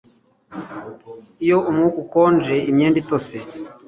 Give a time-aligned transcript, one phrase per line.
[1.43, 3.35] iyo umwuka ukonje, imyenda itose